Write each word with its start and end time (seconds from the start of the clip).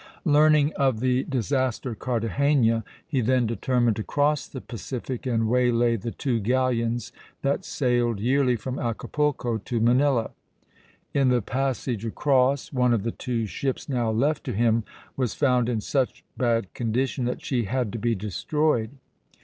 Learning 0.25 0.73
of 0.77 0.99
the 0.99 1.25
disaster 1.25 1.91
at 1.91 1.99
Cartagena, 1.99 2.83
he 3.07 3.21
then 3.21 3.45
determined 3.45 3.95
to 3.97 4.03
cross 4.03 4.47
the 4.47 4.59
Pacific 4.59 5.27
and 5.27 5.47
waylay 5.47 5.95
the 5.95 6.09
two 6.09 6.39
galleons 6.39 7.11
that 7.43 7.63
sailed 7.63 8.19
yearly 8.19 8.55
from 8.55 8.79
Acapulco 8.79 9.59
to 9.59 9.79
Manila. 9.79 10.31
In 11.13 11.29
the 11.29 11.43
passage 11.43 12.03
across, 12.03 12.73
one 12.73 12.95
of 12.95 13.03
the 13.03 13.11
two 13.11 13.45
ships 13.45 13.87
now 13.87 14.09
left 14.09 14.43
to 14.45 14.53
him 14.53 14.83
was 15.15 15.35
found 15.35 15.69
in 15.69 15.81
such 15.81 16.23
bad 16.35 16.73
condition 16.73 17.25
that 17.25 17.45
she 17.45 17.65
had 17.65 17.91
to 17.93 17.99
be 17.99 18.15
destroyed. 18.15 18.89